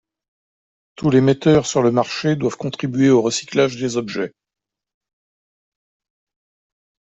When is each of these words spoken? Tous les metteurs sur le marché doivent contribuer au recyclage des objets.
Tous 0.95 1.11
les 1.11 1.21
metteurs 1.21 1.67
sur 1.67 1.83
le 1.83 1.91
marché 1.91 2.35
doivent 2.35 2.57
contribuer 2.57 3.11
au 3.11 3.21
recyclage 3.21 3.75
des 3.77 3.97
objets. 3.97 4.33